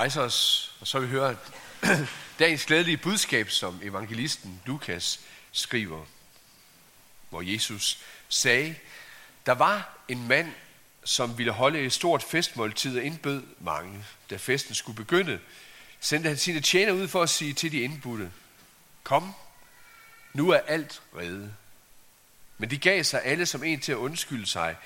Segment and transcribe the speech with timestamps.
[0.00, 1.34] rejser os, og så vi hører
[2.38, 5.20] dagens glædelige budskab, som evangelisten Lukas
[5.52, 6.04] skriver,
[7.30, 8.74] hvor Jesus sagde,
[9.46, 10.52] der var en mand,
[11.04, 14.04] som ville holde et stort festmåltid og indbød mange.
[14.30, 15.40] Da festen skulle begynde,
[16.00, 18.32] sendte han sine tjener ud for at sige til de indbudte,
[19.02, 19.34] kom,
[20.32, 21.54] nu er alt reddet.
[22.58, 24.76] Men de gav sig alle som en til at undskylde sig.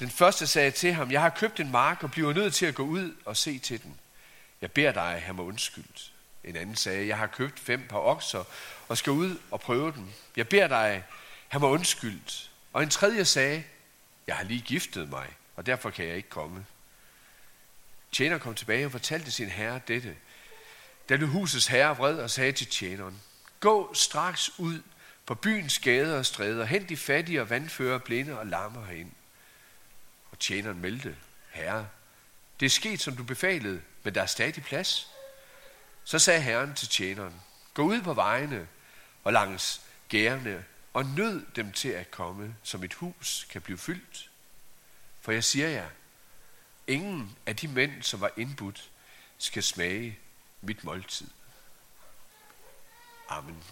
[0.00, 2.74] Den første sagde til ham, jeg har købt en mark og bliver nødt til at
[2.74, 3.98] gå ud og se til den.
[4.62, 6.12] Jeg beder dig, have mig undskyldt.
[6.44, 8.44] En anden sagde, jeg har købt fem par okser
[8.88, 10.08] og skal ud og prøve dem.
[10.36, 11.04] Jeg beder dig,
[11.48, 12.50] have mig undskyldt.
[12.72, 13.64] Og en tredje sagde,
[14.26, 16.66] jeg har lige giftet mig, og derfor kan jeg ikke komme.
[18.12, 20.16] Tjener kom tilbage og fortalte sin herre dette.
[21.08, 23.20] Da blev husets herre vred og sagde til tjeneren,
[23.60, 24.82] gå straks ud
[25.26, 29.12] på byens gader og stræder, hent de fattige og vandfører, blinde og lammer herind.
[30.30, 31.16] Og tjeneren meldte,
[31.50, 31.88] herre,
[32.60, 35.10] det er sket, som du befalede, men der er stadig plads.
[36.04, 37.42] Så sagde Herren til tjeneren,
[37.74, 38.68] gå ud på vejene
[39.24, 44.30] og langs gærne og nød dem til at komme, så mit hus kan blive fyldt.
[45.20, 45.88] For jeg siger jer,
[46.86, 48.90] ingen af de mænd, som var indbudt,
[49.38, 50.18] skal smage
[50.60, 51.28] mit måltid.
[53.28, 53.64] Amen.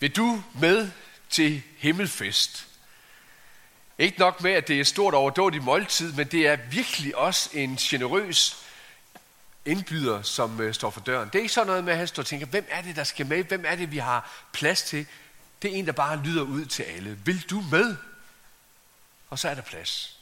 [0.00, 0.90] Vil du med
[1.30, 2.73] til himmelfest?
[3.98, 7.50] Ikke nok med, at det er et stort overdådigt måltid, men det er virkelig også
[7.52, 8.64] en generøs
[9.64, 11.28] indbyder, som øh, står for døren.
[11.28, 13.04] Det er ikke sådan noget med, at han står og tænker, hvem er det, der
[13.04, 13.44] skal med?
[13.44, 15.06] Hvem er det, vi har plads til?
[15.62, 17.18] Det er en, der bare lyder ud til alle.
[17.24, 17.96] Vil du med?
[19.30, 20.18] Og så er der plads.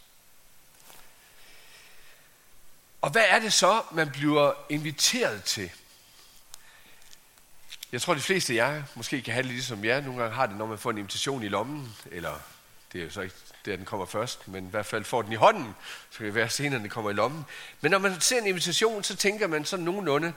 [3.00, 5.70] Og hvad er det så, man bliver inviteret til?
[7.92, 10.00] Jeg tror, de fleste af jer måske kan have det ligesom jer.
[10.00, 12.34] Nogle gange har det, når man får en invitation i lommen, eller
[12.92, 15.32] det er jo så ikke der, den kommer først, men i hvert fald får den
[15.32, 15.74] i hånden,
[16.10, 17.44] så kan det være senere, den kommer i lommen.
[17.80, 20.32] Men når man ser en invitation, så tænker man sådan nogenlunde,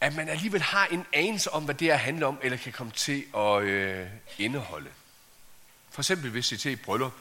[0.00, 2.92] at man alligevel har en anelse om, hvad det her handler om, eller kan komme
[2.92, 4.06] til at øh,
[4.38, 4.90] indeholde.
[5.90, 7.12] For eksempel hvis I til et bryllup.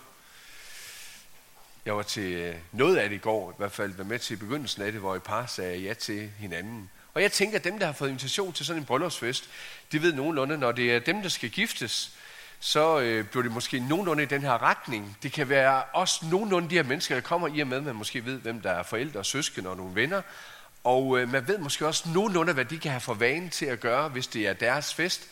[1.86, 4.38] Jeg var til øh, noget af det i går, i hvert fald var med til
[4.38, 6.90] begyndelsen af det, hvor et par sagde ja til hinanden.
[7.14, 9.50] Og jeg tænker, at dem, der har fået invitation til sådan en bryllupsfest,
[9.92, 12.12] de ved nogenlunde, når det er dem, der skal giftes,
[12.60, 15.18] så øh, bliver det måske nogenlunde i den her retning.
[15.24, 17.96] Det kan være også nogenlunde de her mennesker, der kommer i og med, at man
[17.96, 20.22] måske ved, hvem der er forældre og søskende og nogle venner.
[20.84, 23.80] Og øh, man ved måske også nogenlunde, hvad de kan have for vane til at
[23.80, 25.30] gøre, hvis det er deres fest.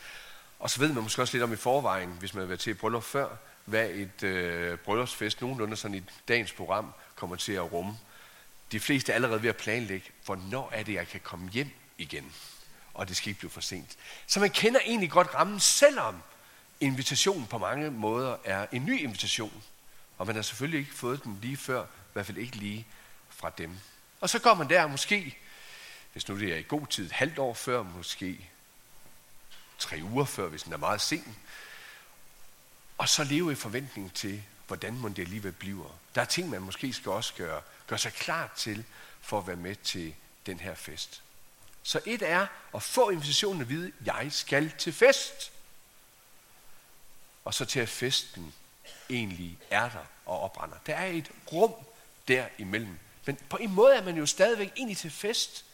[0.60, 2.72] Og så ved man måske også lidt om i forvejen, hvis man har været til
[2.72, 3.28] et bryllup før,
[3.66, 7.98] hvad et øh, bryllupsfest nogenlunde sådan i dagens program kommer til at rumme.
[8.72, 12.32] De fleste er allerede ved at planlægge, hvornår er det, jeg kan komme hjem igen.
[12.94, 13.98] Og det skal ikke blive for sent.
[14.28, 16.16] Så man kender egentlig godt rammen, selvom
[16.84, 19.64] invitationen på mange måder er en ny invitation.
[20.18, 22.88] Og man har selvfølgelig ikke fået den lige før, i hvert fald ikke lige
[23.30, 23.78] fra dem.
[24.22, 25.38] Og så går man der måske,
[26.14, 28.50] hvis nu det er i god tid, et halvt år før, måske
[29.80, 31.38] tre uger før, hvis den er meget sen.
[32.98, 35.98] Og så leve i forventning til, hvordan man det alligevel bliver.
[36.16, 38.84] Der er ting, man måske skal også gøre, gøre sig klar til,
[39.22, 41.22] for at være med til den her fest.
[41.84, 45.52] Så et er at få invitationen at vide, jeg skal til fest
[47.46, 48.54] og så til at festen
[49.10, 50.78] egentlig er der og opbrænder.
[50.86, 51.74] Der er et rum
[52.28, 52.98] derimellem.
[53.26, 55.66] Men på en måde er man jo stadigvæk egentlig til fest,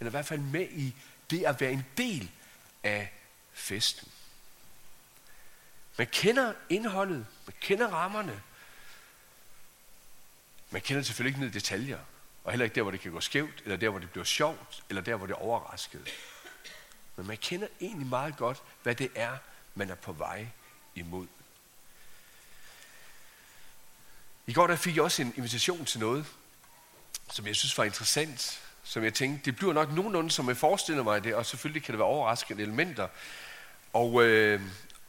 [0.00, 0.94] eller i hvert fald med i
[1.30, 2.30] det at være en del
[2.84, 3.12] af
[3.52, 4.08] festen.
[5.98, 8.42] Man kender indholdet, man kender rammerne.
[10.70, 11.98] Man kender selvfølgelig ikke ned i detaljer,
[12.44, 14.82] og heller ikke der, hvor det kan gå skævt, eller der, hvor det bliver sjovt,
[14.88, 16.08] eller der, hvor det er overrasket.
[17.16, 19.36] Men man kender egentlig meget godt, hvad det er,
[19.74, 20.46] man er på vej
[20.96, 21.26] imod.
[24.46, 26.26] I går der fik jeg også en invitation til noget,
[27.32, 31.02] som jeg synes var interessant, som jeg tænkte, det bliver nok nogenlunde, som jeg forestiller
[31.02, 33.08] mig det, og selvfølgelig kan det være overraskende elementer.
[33.92, 34.60] Og, øh,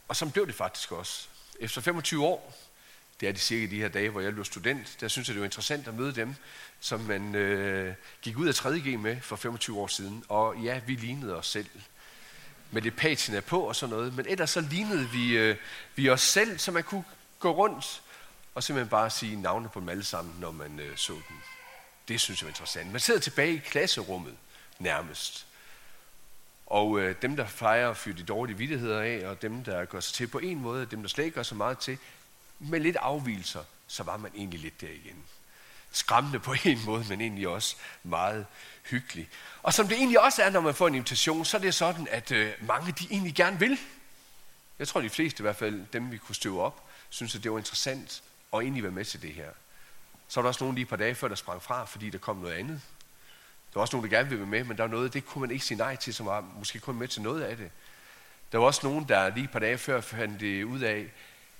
[0.07, 1.27] og så blev det faktisk også.
[1.59, 2.57] Efter 25 år,
[3.19, 5.41] det er de cirka de her dage, hvor jeg blev student, der synes jeg, det
[5.41, 6.35] var interessant at møde dem,
[6.79, 10.23] som man øh, gik ud af 3.G med for 25 år siden.
[10.29, 11.69] Og ja, vi lignede os selv
[12.71, 14.15] med det patina på og sådan noget.
[14.15, 15.55] Men ellers så lignede vi, øh,
[15.95, 17.03] vi os selv, så man kunne
[17.39, 18.01] gå rundt
[18.55, 21.37] og simpelthen bare sige navne på dem alle sammen, når man øh, så dem.
[22.07, 22.91] Det synes jeg er interessant.
[22.91, 24.37] Man sidder tilbage i klasserummet
[24.79, 25.47] nærmest.
[26.65, 29.99] Og øh, dem, der fejrer at fyre de dårlige vidtigheder af, og dem, der gør
[29.99, 31.97] sig til på en måde, og dem, der slet ikke gør så meget til,
[32.59, 35.23] med lidt afvielser, så var man egentlig lidt der igen.
[35.97, 38.45] Skræmmende på en måde, men egentlig også meget
[38.89, 39.29] hyggelig.
[39.63, 42.07] Og som det egentlig også er, når man får en invitation, så er det sådan,
[42.11, 43.79] at øh, mange de egentlig gerne vil.
[44.79, 47.51] Jeg tror, de fleste i hvert fald, dem vi kunne støve op, synes, at det
[47.51, 49.49] var interessant og egentlig være med til det her.
[50.27, 52.17] Så var der også nogen lige et par dage før, der sprang fra, fordi der
[52.17, 52.81] kom noget andet.
[53.73, 55.41] Der var også nogen, der gerne ville være med, men der var noget, det kunne
[55.41, 57.71] man ikke sige nej til, som var måske kun med til noget af det.
[58.51, 61.11] Der var også nogen, der lige et par dage før fandt det ud af,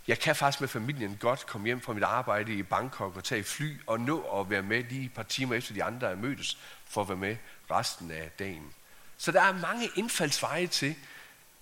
[0.08, 3.44] jeg kan faktisk med familien godt komme hjem fra mit arbejde i Bangkok og tage
[3.44, 6.58] fly og nå at være med lige et par timer efter de andre er mødtes,
[6.86, 7.38] for at være med
[7.72, 8.74] resten af dagen.
[9.18, 10.96] Så der er mange indfaldsveje til,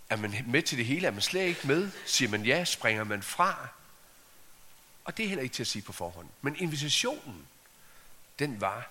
[0.10, 3.04] er man med til det hele, er man slet ikke med, siger man ja, springer
[3.04, 3.68] man fra.
[5.06, 6.28] Og det er heller ikke til at sige på forhånd.
[6.42, 7.48] Men invitationen,
[8.40, 8.90] den var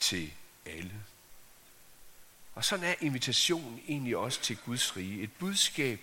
[0.00, 0.32] til
[0.66, 0.92] alle.
[2.54, 5.22] Og sådan er invitationen egentlig også til Guds rige.
[5.22, 6.00] Et budskab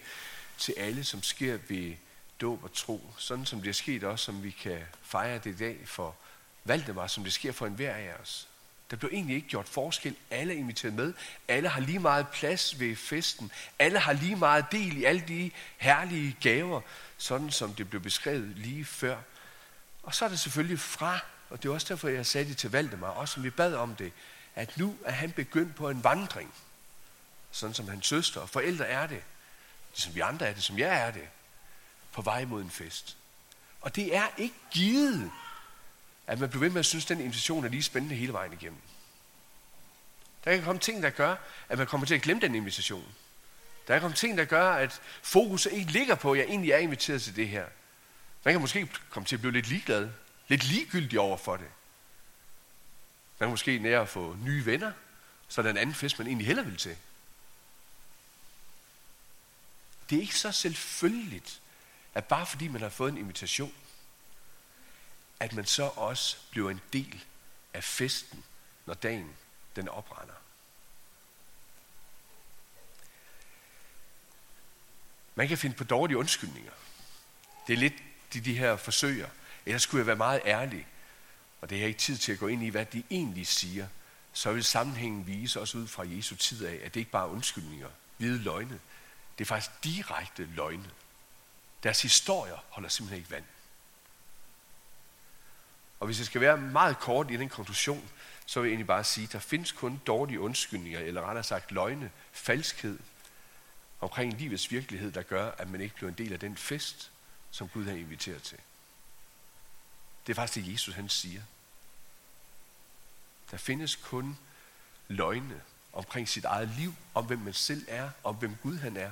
[0.58, 1.96] til alle, som sker ved
[2.44, 3.14] dåb og tro.
[3.18, 6.16] Sådan som det er sket også, som vi kan fejre det i dag for
[6.64, 8.48] Valdemar, som det sker for enhver af os.
[8.92, 10.16] Der blev egentlig ikke gjort forskel.
[10.32, 11.14] Alle er inviteret med.
[11.48, 13.52] Alle har lige meget plads ved festen.
[13.80, 16.82] Alle har lige meget del i alle de herlige gaver,
[17.18, 19.18] sådan som det blev beskrevet lige før.
[20.04, 21.20] Og så er det selvfølgelig fra,
[21.50, 23.96] og det er også derfor, jeg sagde det til Valdemar, også som vi bad om
[23.96, 24.12] det,
[24.56, 26.54] at nu er han begyndt på en vandring,
[27.52, 29.24] sådan som hans søster og forældre er det,
[29.92, 31.28] ligesom vi andre er det, som jeg er det,
[32.14, 33.18] på vej mod en fest.
[33.82, 35.32] Og det er ikke givet,
[36.28, 38.54] at man bliver ved med at synes, at den invitation er lige spændende hele vejen
[38.54, 38.80] igennem.
[40.44, 41.36] Der kan komme ting, der gør,
[41.70, 43.06] at man kommer til at glemme den invitation.
[43.88, 46.78] Der kan komme ting, der gør, at fokus ikke ligger på, at jeg egentlig er
[46.78, 47.66] inviteret til det her.
[48.44, 50.10] Man kan måske komme til at blive lidt ligeglad,
[50.48, 51.68] lidt ligegyldig over for det.
[53.40, 54.92] Man kan måske nære at få nye venner,
[55.48, 56.98] så er en anden fest, man egentlig heller vil til.
[60.10, 61.62] Det er ikke så selvfølgeligt,
[62.14, 63.74] at bare fordi man har fået en invitation,
[65.40, 67.24] at man så også bliver en del
[67.74, 68.44] af festen,
[68.86, 69.36] når dagen
[69.76, 70.34] den oprænder.
[75.36, 76.72] Man kan finde på dårlige undskyldninger.
[77.68, 77.94] Det er lidt
[78.34, 79.30] de, de her forsøger.
[79.66, 80.88] Ellers skulle jeg være meget ærlig,
[81.62, 83.88] og det har ikke tid til at gå ind i, hvad de egentlig siger,
[84.34, 87.32] så vil sammenhængen vise os ud fra Jesu tid af, at det ikke bare er
[87.32, 88.80] undskyldninger, hvide løgne.
[89.38, 90.90] Det er faktisk direkte løgne.
[91.84, 93.46] Deres historier holder simpelthen ikke vand.
[96.00, 98.10] Og hvis jeg skal være meget kort i den konklusion,
[98.46, 101.72] så vil jeg egentlig bare sige, at der findes kun dårlige undskyldninger, eller rettere sagt
[101.72, 103.00] løgne, falskhed
[104.00, 107.12] omkring livets virkelighed, der gør, at man ikke bliver en del af den fest,
[107.52, 108.58] som Gud har inviteret til.
[110.28, 111.42] Det er faktisk det, Jesus han siger.
[113.52, 114.38] Der findes kun
[115.08, 115.62] løgne
[115.94, 119.12] omkring sit eget liv, om hvem man selv er, om hvem Gud han er,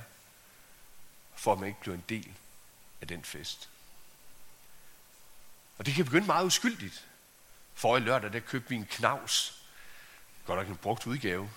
[1.34, 2.34] for at man ikke bliver en del
[3.02, 3.68] af den fest.
[5.78, 7.04] Og det kan begynde meget uskyldigt.
[7.74, 9.62] For i lørdag, der købte vi en knavs.
[10.46, 11.50] Godt nok en brugt udgave.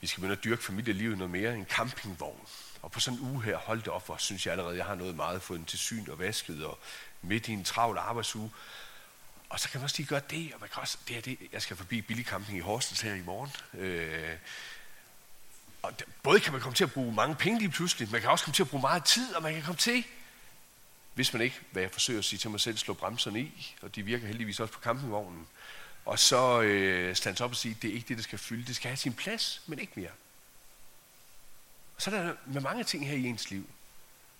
[0.00, 1.54] Vi skal begynde at dyrke familielivet noget mere.
[1.54, 2.48] En campingvogn.
[2.82, 4.94] Og på sådan en uge her, hold det op, hvor synes jeg allerede, jeg har
[4.94, 6.78] noget meget fået den til syn og vasket, og
[7.22, 8.50] midt i en travl arbejdsuge.
[9.48, 11.38] Og så kan man også lige gøre det, og man kan også, det er det,
[11.52, 13.50] jeg skal forbi Billig Camping i Horsens her i morgen.
[13.74, 14.36] Øh,
[15.86, 15.92] og
[16.22, 18.54] både kan man komme til at bruge mange penge lige pludselig, man kan også komme
[18.54, 20.04] til at bruge meget tid, og man kan komme til,
[21.14, 23.94] hvis man ikke, hvad jeg forsøger at sige til mig selv, slå bremserne i, og
[23.94, 25.46] de virker heldigvis også på campingvognen,
[26.04, 28.76] og så øh, stands op og sige, det er ikke det, der skal fylde, det
[28.76, 30.10] skal have sin plads, men ikke mere.
[31.96, 33.70] Og så er der med mange ting her i ens liv.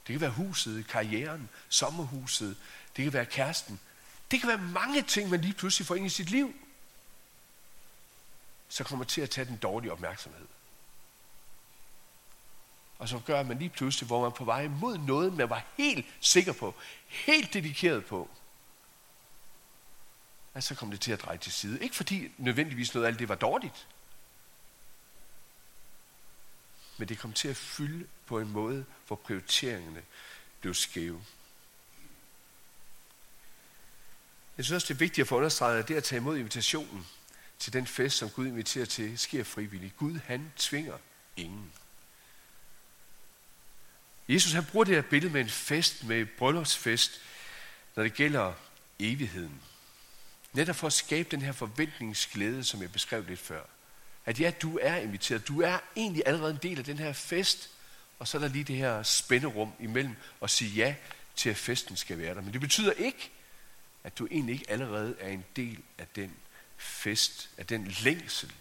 [0.06, 2.56] Det kan være huset, karrieren, sommerhuset,
[2.96, 3.81] det kan være kæresten.
[4.31, 6.55] Det kan være mange ting, man lige pludselig får ind i sit liv,
[8.69, 10.46] så kommer til at tage den dårlige opmærksomhed.
[12.98, 15.65] Og så gør man lige pludselig, hvor man er på vej mod noget, man var
[15.76, 16.74] helt sikker på,
[17.06, 18.31] helt dedikeret på,
[20.55, 21.82] at så kom det til at dreje til side.
[21.82, 23.86] Ikke fordi nødvendigvis noget af alt det var dårligt,
[26.96, 30.03] men det kom til at fylde på en måde, hvor prioriteringerne
[30.60, 31.24] blev skæve.
[34.56, 37.06] Jeg synes også, det er vigtigt at få understreget, at det at tage imod invitationen
[37.58, 39.96] til den fest, som Gud inviterer til, sker frivilligt.
[39.96, 40.98] Gud, han tvinger
[41.36, 41.72] ingen.
[44.29, 47.21] Jesus han bruger det her billede med en fest, med bryllupsfest,
[47.97, 48.53] når det gælder
[48.99, 49.61] evigheden.
[50.53, 53.63] Netop for at skabe den her forventningsglæde, som jeg beskrev lidt før.
[54.27, 55.49] At ja, du er inviteret.
[55.49, 57.71] Du er egentlig allerede en del af den her fest.
[58.19, 60.95] Og så er der lige det her spænderum imellem at sige ja
[61.37, 62.41] til, at festen skal være der.
[62.41, 63.31] Men det betyder ikke,
[64.05, 66.37] at du egentlig ikke allerede er en del af den
[66.77, 68.53] fest, af den længsel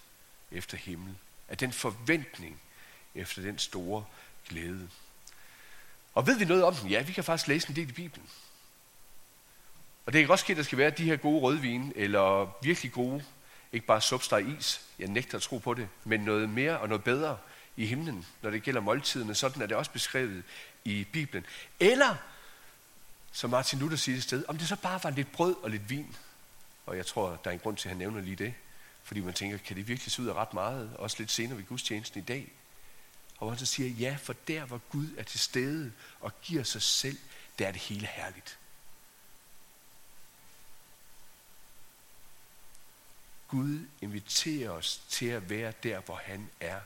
[0.51, 1.15] efter himmel,
[1.49, 2.61] af den forventning
[3.15, 4.05] efter den store
[4.49, 4.89] glæde.
[6.15, 6.89] Og ved vi noget om den?
[6.89, 8.29] Ja, vi kan faktisk læse en del i Bibelen.
[10.05, 12.91] Og det kan også ske, at der skal være de her gode rødvin, eller virkelig
[12.91, 13.23] gode,
[13.73, 17.03] ikke bare substeg is, jeg nægter at tro på det, men noget mere og noget
[17.03, 17.37] bedre
[17.77, 19.35] i himlen, når det gælder måltiderne.
[19.35, 20.43] Sådan er det også beskrevet
[20.85, 21.45] i Bibelen.
[21.79, 22.15] Eller
[23.31, 25.89] som Martin Luther siger et sted, om det så bare var lidt brød og lidt
[25.89, 26.15] vin.
[26.85, 28.53] Og jeg tror, der er en grund til, at han nævner lige det.
[29.03, 30.95] Fordi man tænker, kan det virkelig se ud af ret meget?
[30.95, 32.51] Også lidt senere ved gudstjenesten i dag.
[33.37, 36.81] Og han så siger, ja, for der hvor Gud er til stede og giver sig
[36.81, 37.17] selv,
[37.59, 38.57] der er det hele herligt.
[43.47, 46.81] Gud inviterer os til at være der, hvor han er.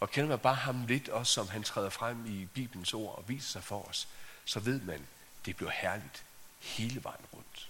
[0.00, 3.28] Og kender man bare ham lidt, også som han træder frem i Bibelens ord og
[3.28, 4.08] viser sig for os,
[4.44, 5.06] så ved man,
[5.46, 6.24] det bliver herligt
[6.58, 7.68] hele vejen rundt.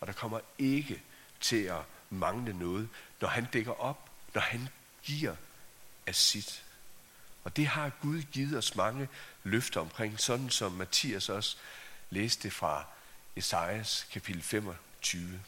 [0.00, 1.02] Og der kommer ikke
[1.40, 2.88] til at mangle noget,
[3.20, 4.68] når han dækker op, når han
[5.02, 5.36] giver
[6.06, 6.64] af sit.
[7.44, 9.08] Og det har Gud givet os mange
[9.44, 11.56] løfter omkring, sådan som Mathias også
[12.10, 12.86] læste fra
[13.36, 15.40] Esajas kapitel 25.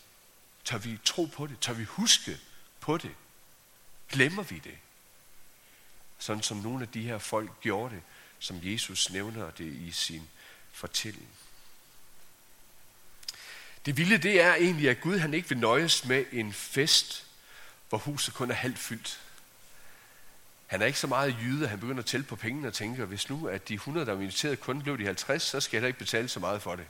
[0.65, 1.61] Tør vi tro på det?
[1.61, 2.41] Tør vi huske
[2.81, 3.15] på det?
[4.09, 4.79] Glemmer vi det?
[6.19, 8.03] Sådan som nogle af de her folk gjorde det,
[8.39, 10.29] som Jesus nævner det i sin
[10.73, 11.29] fortælling.
[13.87, 17.27] Det vilde det er egentlig, at Gud han ikke vil nøjes med en fest,
[17.89, 19.21] hvor huset kun er halvt fyldt.
[20.67, 23.05] Han er ikke så meget jyde, at han begynder at tælle på pengene og tænker,
[23.05, 25.87] hvis nu at de 100, der var inviteret, kun blev de 50, så skal jeg
[25.87, 26.87] ikke betale så meget for det.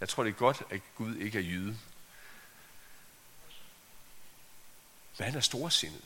[0.00, 1.76] Jeg tror, det er godt, at Gud ikke er jyde.
[5.18, 6.04] Men han er storsindet.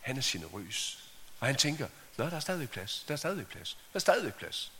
[0.00, 1.10] Han er generøs.
[1.40, 1.88] Og han tænker,
[2.18, 3.04] Nå, der er stadigvæk plads.
[3.08, 3.78] Der er stadigvæk plads.
[3.92, 4.72] Der er stadigvæk plads.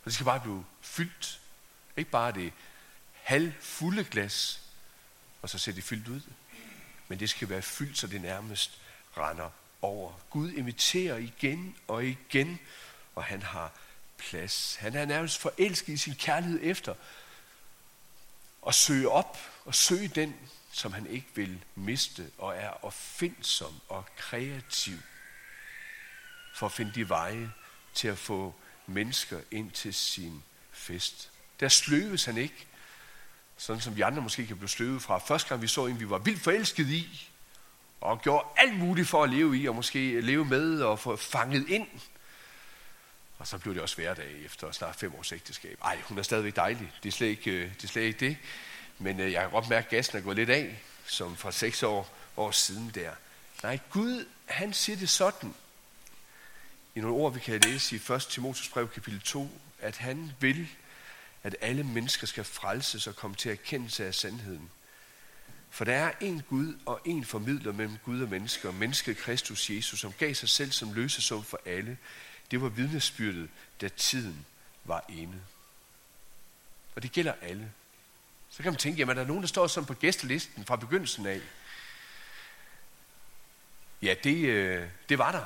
[0.00, 1.40] Og det skal bare blive fyldt.
[1.96, 2.52] Ikke bare det
[3.22, 4.60] halvfulde glas,
[5.42, 6.20] og så ser det fyldt ud.
[7.08, 8.80] Men det skal være fyldt, så det nærmest
[9.16, 9.50] render
[9.82, 10.12] over.
[10.30, 12.58] Gud inviterer igen og igen,
[13.14, 13.72] og han har
[14.18, 14.76] plads.
[14.76, 16.94] Han er nærmest forelsket i sin kærlighed efter
[18.66, 20.34] at søge op og søge den,
[20.72, 24.98] som han ikke vil miste, og er opfindsom og kreativ
[26.54, 27.52] for at finde de veje
[27.94, 28.54] til at få
[28.86, 31.30] mennesker ind til sin fest.
[31.60, 32.66] Der sløves han ikke,
[33.56, 35.18] sådan som vi andre måske kan blive sløvet fra.
[35.18, 37.31] Første gang vi så en, vi var vildt forelsket i,
[38.02, 41.68] og gjorde alt muligt for at leve i, og måske leve med og få fanget
[41.68, 41.88] ind.
[43.38, 45.78] Og så blev det også hverdag efter snart fem års ægteskab.
[45.84, 46.92] Ej, hun er stadigvæk dejlig.
[47.02, 47.84] Det er slet ikke øh, det.
[47.84, 48.36] Er slet ikke det.
[48.98, 51.82] Men øh, jeg kan godt mærke, at gassen er gået lidt af, som fra seks
[51.82, 53.10] år, år siden der.
[53.62, 55.54] Nej, Gud, han siger det sådan,
[56.94, 58.26] i nogle ord, vi kan læse i 1.
[58.30, 60.68] Timotius brev kapitel 2, at han vil,
[61.42, 64.70] at alle mennesker skal frelses og komme til erkendelse af sandheden.
[65.72, 70.00] For der er en Gud og en formidler mellem Gud og mennesker, mennesket Kristus Jesus,
[70.00, 71.98] som gav sig selv som løsesum for alle.
[72.50, 73.48] Det var vidnesbyrdet,
[73.80, 74.46] da tiden
[74.84, 75.40] var inde.
[76.94, 77.72] Og det gælder alle.
[78.50, 81.26] Så kan man tænke, jamen der er nogen, der står sådan på gæstelisten fra begyndelsen
[81.26, 81.40] af.
[84.02, 85.44] Ja, det, øh, det var der.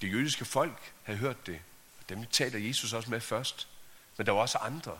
[0.00, 1.60] Det jødiske folk havde hørt det.
[2.00, 3.68] Og dem taler Jesus også med først.
[4.16, 4.98] Men der var også andre.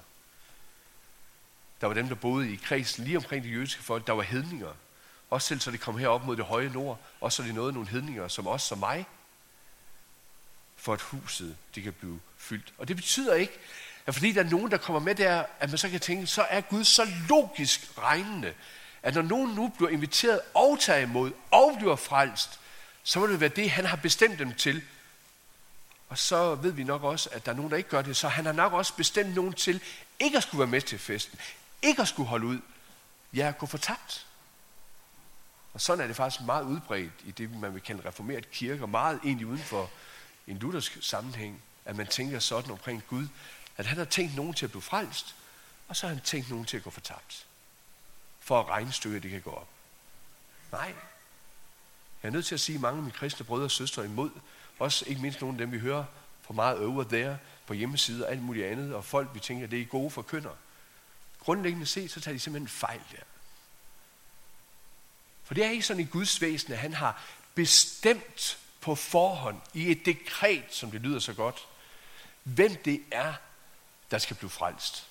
[1.81, 4.07] Der var dem, der boede i kredsen lige omkring det jødiske folk.
[4.07, 4.73] Der var hedninger.
[5.31, 7.01] Også selv så de kom herop mod det høje nord.
[7.21, 9.07] Også så de nåede nogle hedninger, som os som mig.
[10.77, 12.73] For at huset det kan blive fyldt.
[12.79, 13.53] Og det betyder ikke,
[14.07, 16.43] at fordi der er nogen, der kommer med der, at man så kan tænke, så
[16.43, 18.55] er Gud så logisk regnende,
[19.03, 22.61] at når nogen nu bliver inviteret og tager imod og bliver frelst,
[23.03, 24.83] så må det være det, han har bestemt dem til.
[26.09, 28.29] Og så ved vi nok også, at der er nogen, der ikke gør det, så
[28.29, 29.83] han har nok også bestemt nogen til
[30.21, 31.39] ikke at skulle være med til festen,
[31.83, 32.61] ikke at skulle holde ud,
[33.35, 34.27] ja, at gå fortabt.
[35.73, 38.89] Og sådan er det faktisk meget udbredt i det, man vil kalde reformeret kirke, og
[38.89, 39.91] meget egentlig uden for
[40.47, 43.27] en luthersk sammenhæng, at man tænker sådan omkring Gud,
[43.77, 45.35] at han har tænkt nogen til at blive frelst,
[45.89, 47.47] og så har han tænkt nogen til at gå fortabt.
[48.41, 49.69] For at regnstykket det kan gå op.
[50.73, 50.95] Nej,
[52.23, 54.31] jeg er nødt til at sige mange af mine kristne brødre og søstre imod.
[54.79, 56.05] Også ikke mindst nogle af dem, vi hører
[56.43, 59.81] for meget over der på hjemmesider og alt muligt andet, og folk, vi tænker, det
[59.81, 60.51] er gode forkynder.
[61.41, 63.23] Grundlæggende set, så tager de simpelthen fejl der.
[65.45, 67.23] For det er ikke sådan i Guds væsen, at han har
[67.55, 71.67] bestemt på forhånd i et dekret, som det lyder så godt,
[72.43, 73.35] hvem det er,
[74.11, 75.07] der skal blive frelst.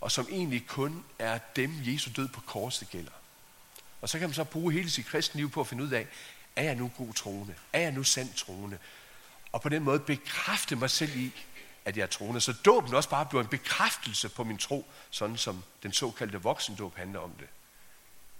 [0.00, 3.12] Og som egentlig kun er dem, Jesu død på korset gælder.
[4.00, 6.06] Og så kan man så bruge hele sit kristenliv på at finde ud af,
[6.56, 7.54] er jeg nu god troende?
[7.72, 8.78] Er jeg nu sand troende?
[9.52, 11.32] Og på den måde bekræfte mig selv i,
[11.84, 12.40] at jeg er troende.
[12.40, 16.96] Så dåben også bare bliver en bekræftelse på min tro, sådan som den såkaldte voksendåb
[16.96, 17.48] handler om det.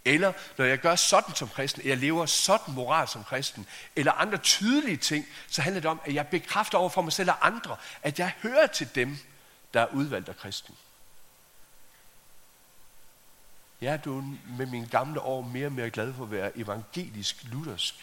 [0.04, 4.38] Eller når jeg gør sådan som kristen, jeg lever sådan moral som kristen, eller andre
[4.38, 7.76] tydelige ting, så handler det om, at jeg bekræfter over for mig selv og andre,
[8.02, 9.18] at jeg hører til dem,
[9.74, 10.76] der er udvalgt af kristen.
[13.80, 14.24] Jeg er du
[14.58, 17.94] med mine gamle år mere og mere glad for at være evangelisk luthersk.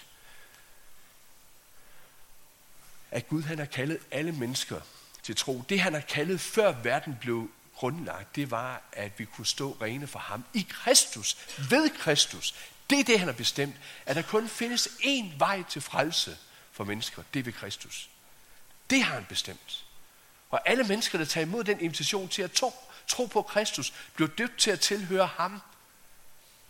[3.11, 4.81] At Gud han har kaldet alle mennesker
[5.23, 5.63] til tro.
[5.69, 10.07] Det han har kaldet før verden blev grundlagt, det var, at vi kunne stå rene
[10.07, 11.37] for ham i Kristus,
[11.69, 12.55] ved Kristus.
[12.89, 13.75] Det er det, han har bestemt,
[14.05, 16.37] at der kun findes én vej til frelse
[16.71, 17.23] for mennesker.
[17.33, 18.09] Det er ved Kristus.
[18.89, 19.85] Det har han bestemt.
[20.49, 22.73] Og alle mennesker, der tager imod den invitation til at tro,
[23.07, 25.61] tro på Kristus, bliver døbt til at tilhøre ham,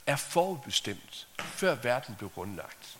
[0.06, 2.98] er forudbestemt, før verden blev grundlagt,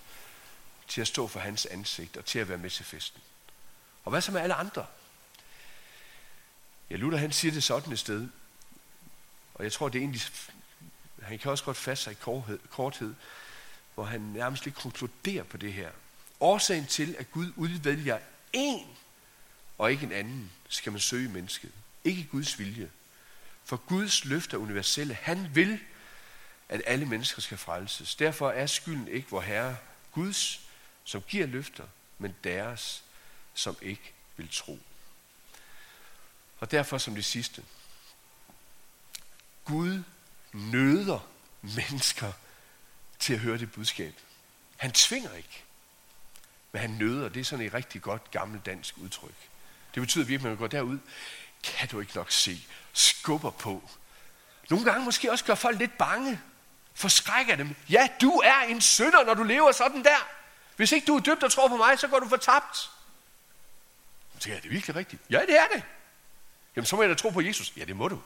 [0.88, 3.22] til at stå for hans ansigt og til at være med til festen.
[4.04, 4.86] Og hvad så med alle andre?
[6.92, 8.28] Ja, Luther han siger det sådan et sted,
[9.54, 10.22] og jeg tror, det er egentlig,
[11.22, 13.14] han kan også godt fatte sig i korthed, korthed,
[13.96, 15.90] hvor han nærmest lige konkluderer på det her.
[16.40, 18.20] Årsagen til, at Gud udvælger
[18.54, 18.88] en
[19.78, 21.72] og ikke en anden, skal man søge mennesket.
[22.04, 22.92] Ikke Guds vilje.
[23.66, 25.14] For Guds løfter er universelle.
[25.14, 25.80] Han vil,
[26.70, 28.16] at alle mennesker skal frelses.
[28.16, 29.78] Derfor er skylden ikke vor Herre
[30.12, 30.62] Guds,
[31.04, 33.04] som giver løfter, men deres,
[33.54, 34.80] som ikke vil tro.
[36.62, 37.64] Og derfor som det sidste.
[39.66, 40.04] Gud
[40.54, 41.28] nøder
[41.62, 42.32] mennesker
[43.20, 44.16] til at høre det budskab.
[44.78, 45.64] Han tvinger ikke,
[46.72, 47.30] men han nøder.
[47.30, 49.36] Det er sådan et rigtig godt gammelt dansk udtryk.
[49.96, 51.00] Det betyder virkelig, at man går derud,
[51.64, 53.90] kan du ikke nok se, skubber på.
[54.70, 56.42] Nogle gange måske også gør folk lidt bange,
[56.94, 57.76] forskrækker dem.
[57.90, 60.28] Ja, du er en synder, når du lever sådan der.
[60.76, 62.78] Hvis ikke du er døbt og tror på mig, så går du fortabt.
[62.78, 62.90] Så
[64.40, 65.22] tænker jeg, er det virkelig rigtigt?
[65.30, 65.84] Ja, det er det.
[66.76, 67.74] Jamen, så må jeg da tro på Jesus.
[67.78, 68.22] Ja, det må du.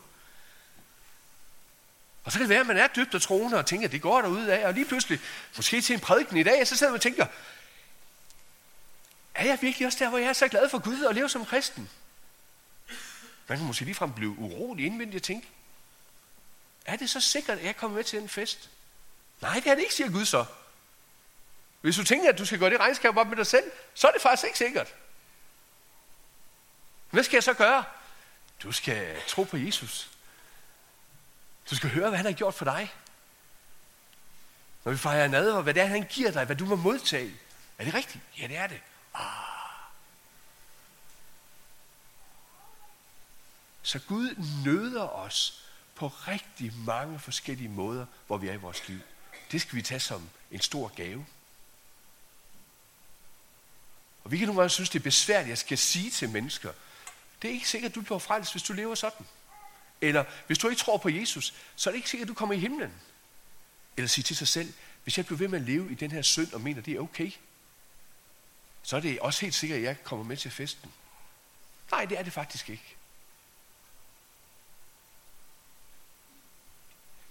[2.23, 4.01] Og så kan det være, at man er dybt og troende og tænker, at det
[4.01, 4.67] går der ud af.
[4.67, 5.19] Og lige pludselig,
[5.55, 7.25] måske til en prædiken i dag, så sidder man og tænker,
[9.35, 11.45] er jeg virkelig også der, hvor jeg er så glad for Gud og lever som
[11.45, 11.89] kristen?
[13.47, 15.47] Man kan måske ligefrem blive urolig indvendigt og tænke,
[16.85, 18.69] er det så sikkert, at jeg kommer med til den fest?
[19.41, 20.45] Nej, det er det ikke, siger Gud så.
[21.81, 24.11] Hvis du tænker, at du skal gøre det regnskab op med dig selv, så er
[24.11, 24.95] det faktisk ikke sikkert.
[27.09, 27.83] Hvad skal jeg så gøre?
[28.63, 30.09] Du skal tro på Jesus.
[31.69, 32.93] Du skal høre, hvad han har gjort for dig.
[34.83, 37.35] Når vi fejrer nadver, hvad det er, han giver dig, hvad du må modtage.
[37.77, 38.23] Er det rigtigt?
[38.37, 38.81] Ja, det er det.
[39.13, 39.55] Ah.
[43.81, 45.65] Så Gud nøder os
[45.95, 48.99] på rigtig mange forskellige måder, hvor vi er i vores liv.
[49.51, 51.25] Det skal vi tage som en stor gave.
[54.23, 56.73] Og vi kan nogle gange synes, det er besværligt, at jeg skal sige til mennesker,
[57.45, 59.25] det er ikke sikkert, at du bliver frelst, hvis du lever sådan.
[60.01, 62.55] Eller hvis du ikke tror på Jesus, så er det ikke sikkert, at du kommer
[62.55, 62.93] i himlen.
[63.97, 66.21] Eller sige til sig selv, hvis jeg bliver ved med at leve i den her
[66.21, 67.31] synd og mener, det er okay,
[68.83, 70.91] så er det også helt sikkert, at jeg kommer med til festen.
[71.91, 72.95] Nej, det er det faktisk ikke.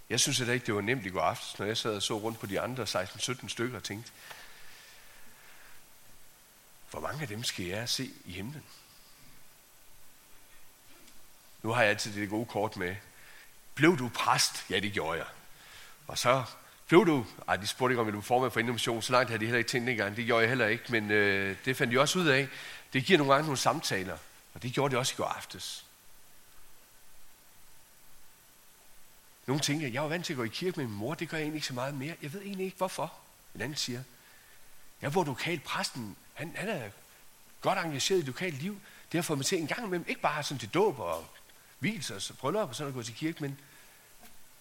[0.09, 2.17] Jeg synes heller ikke, det var nemt i går aftes, når jeg sad og så
[2.17, 4.11] rundt på de andre 16-17 stykker og tænkte,
[6.89, 8.63] hvor mange af dem skal jeg se i himlen?
[11.65, 12.95] Nu har jeg altid det gode kort med.
[13.75, 14.65] Blev du præst?
[14.69, 15.27] Ja, det gjorde jeg.
[16.07, 16.43] Og så
[16.87, 19.39] blev du, ej, de spurgte ikke om, at du formand for Innovation, så langt havde
[19.39, 20.15] de heller ikke tænkt engang.
[20.15, 22.47] Det gjorde jeg heller ikke, men øh, det fandt de også ud af.
[22.93, 24.17] Det giver nogle gange nogle samtaler,
[24.53, 25.85] og det gjorde det også i går aftes.
[29.45, 31.37] Nogle tænker, jeg var vant til at gå i kirke med min mor, det gør
[31.37, 32.15] jeg egentlig ikke så meget mere.
[32.21, 33.13] Jeg ved egentlig ikke, hvorfor.
[33.55, 34.03] En anden siger,
[35.01, 36.89] jeg var lokal præsten, han, han er
[37.61, 38.81] godt engageret i lokalt liv.
[39.11, 41.25] Det har fået mig til en gang imellem, ikke bare sådan til dåb og
[41.91, 43.59] hvilser og bryllup og sådan at gå til kirke, men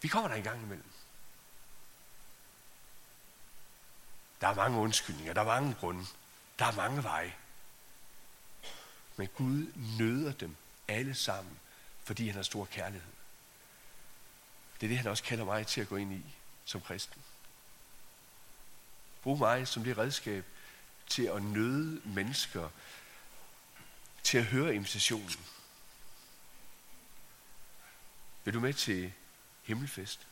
[0.03, 0.91] vi kommer der en gang imellem.
[4.41, 6.05] Der er mange undskyldninger, der er mange grunde,
[6.59, 7.35] der er mange veje.
[9.17, 10.57] Men Gud nøder dem
[10.89, 11.59] alle sammen,
[12.05, 13.13] fordi han har stor kærlighed.
[14.81, 16.25] Det er det, han også kalder mig til at gå ind i
[16.65, 17.23] som kristen.
[19.23, 20.45] Brug mig som det redskab
[21.09, 22.69] til at nøde mennesker,
[24.23, 25.54] til at høre invitationen.
[28.45, 29.13] Vil du med til
[29.63, 30.27] himmelfest?